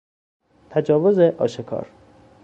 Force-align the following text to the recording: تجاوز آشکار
تجاوز 0.69 1.19
آشکار 1.19 1.87